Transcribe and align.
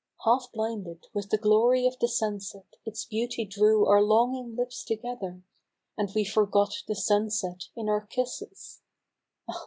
1 0.25 0.39
13 0.39 0.39
Half 0.41 0.51
blinded 0.53 1.07
with 1.13 1.29
the 1.29 1.37
glory 1.37 1.85
of 1.85 1.99
the 1.99 2.07
sunset, 2.07 2.75
Its 2.87 3.05
beauty 3.05 3.45
drew 3.45 3.85
our 3.85 4.01
longing 4.01 4.55
Hps 4.57 4.83
together, 4.83 5.43
And 5.95 6.09
we 6.15 6.25
forgot 6.25 6.73
the 6.87 6.95
sunset 6.95 7.65
in 7.75 7.87
our 7.87 8.07
kisses—! 8.07 8.81
Ah 9.47 9.59